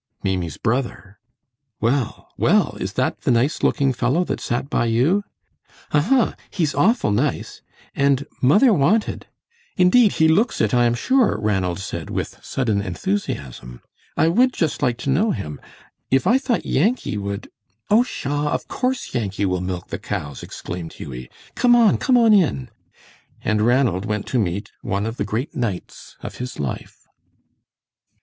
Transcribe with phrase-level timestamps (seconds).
[0.23, 1.19] "Maimie's brother.
[1.79, 5.23] Well, well, is that the nice looking fellow that sat by you?"
[5.91, 7.61] "Huh huh, he is awful nice,
[7.93, 9.27] and mother wanted"
[9.77, 13.81] "Indeed he looks it, I am sure," Ranald said, with sudden enthusiasm;
[14.17, 15.61] "I would just like to know him.
[16.09, 17.51] If I thought Yankee would"
[17.91, 18.51] "Oh, pshaw!
[18.53, 21.29] Of course Yankee will milk the cows," exclaimed Hughie.
[21.53, 22.71] "Come on, come on in.
[23.43, 27.07] And Ranald went to meet one of the great nights of his life.